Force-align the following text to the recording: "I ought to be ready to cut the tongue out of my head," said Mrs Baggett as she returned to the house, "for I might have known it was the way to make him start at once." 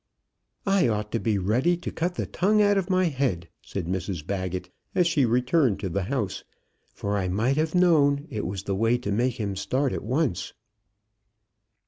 "I 0.65 0.87
ought 0.87 1.11
to 1.11 1.19
be 1.19 1.37
ready 1.37 1.77
to 1.77 1.91
cut 1.91 2.15
the 2.15 2.25
tongue 2.25 2.59
out 2.59 2.75
of 2.75 2.89
my 2.89 3.05
head," 3.05 3.49
said 3.61 3.85
Mrs 3.85 4.25
Baggett 4.25 4.71
as 4.95 5.05
she 5.05 5.25
returned 5.25 5.79
to 5.81 5.89
the 5.89 6.01
house, 6.05 6.43
"for 6.95 7.15
I 7.17 7.27
might 7.27 7.57
have 7.57 7.75
known 7.75 8.25
it 8.31 8.47
was 8.47 8.63
the 8.63 8.73
way 8.73 8.97
to 8.97 9.11
make 9.11 9.39
him 9.39 9.55
start 9.55 9.93
at 9.93 10.01
once." 10.03 10.53